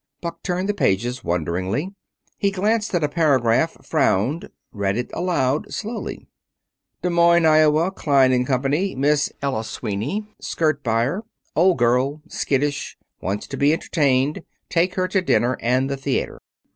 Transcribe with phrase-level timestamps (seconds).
[0.19, 1.93] Buck turned the pages wonderingly.
[2.39, 6.25] He glanced at a paragraph, frowned, read it aloud, slowly.
[7.03, 8.95] "Des Moines, Iowa, Klein & Company.
[8.95, 11.23] Miss Ella Sweeney, skirt buyer.
[11.55, 12.23] Old girl.
[12.27, 12.97] Skittish.
[13.19, 14.41] Wants to be entertained.
[14.69, 16.41] Take her to dinner and the theater."